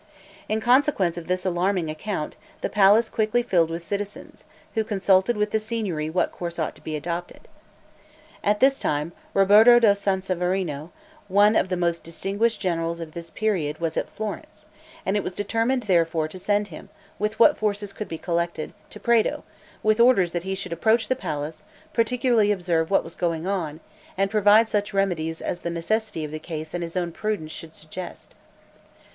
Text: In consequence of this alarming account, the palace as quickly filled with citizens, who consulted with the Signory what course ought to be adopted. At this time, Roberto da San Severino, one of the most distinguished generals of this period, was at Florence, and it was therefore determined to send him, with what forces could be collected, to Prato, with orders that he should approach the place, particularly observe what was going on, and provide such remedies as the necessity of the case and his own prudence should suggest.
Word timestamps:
In 0.49 0.61
consequence 0.61 1.15
of 1.15 1.27
this 1.27 1.45
alarming 1.45 1.87
account, 1.87 2.35
the 2.61 2.69
palace 2.69 3.05
as 3.05 3.09
quickly 3.11 3.43
filled 3.43 3.69
with 3.69 3.83
citizens, 3.83 4.45
who 4.73 4.83
consulted 4.83 5.37
with 5.37 5.51
the 5.51 5.59
Signory 5.59 6.09
what 6.09 6.31
course 6.31 6.57
ought 6.57 6.73
to 6.73 6.81
be 6.83 6.95
adopted. 6.95 7.47
At 8.43 8.61
this 8.61 8.79
time, 8.79 9.11
Roberto 9.35 9.77
da 9.77 9.93
San 9.93 10.23
Severino, 10.23 10.91
one 11.27 11.55
of 11.55 11.69
the 11.69 11.77
most 11.77 12.03
distinguished 12.03 12.59
generals 12.59 12.99
of 12.99 13.11
this 13.11 13.29
period, 13.29 13.77
was 13.79 13.95
at 13.95 14.09
Florence, 14.09 14.65
and 15.05 15.15
it 15.15 15.23
was 15.23 15.35
therefore 15.35 15.55
determined 15.87 16.31
to 16.31 16.39
send 16.39 16.69
him, 16.69 16.89
with 17.19 17.37
what 17.39 17.55
forces 17.55 17.93
could 17.93 18.07
be 18.07 18.17
collected, 18.17 18.73
to 18.89 18.99
Prato, 18.99 19.43
with 19.83 19.99
orders 19.99 20.31
that 20.31 20.41
he 20.41 20.55
should 20.55 20.73
approach 20.73 21.09
the 21.09 21.15
place, 21.15 21.61
particularly 21.93 22.51
observe 22.51 22.89
what 22.89 23.03
was 23.03 23.13
going 23.13 23.45
on, 23.45 23.81
and 24.17 24.31
provide 24.31 24.67
such 24.67 24.95
remedies 24.95 25.41
as 25.43 25.59
the 25.59 25.69
necessity 25.69 26.25
of 26.25 26.31
the 26.31 26.39
case 26.39 26.73
and 26.73 26.81
his 26.81 26.97
own 26.97 27.11
prudence 27.11 27.51
should 27.51 27.71
suggest. 27.75 28.33